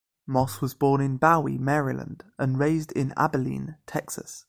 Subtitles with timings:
[0.25, 4.39] Moss was born in Bowie, Maryland and raised in Abilene, Texas.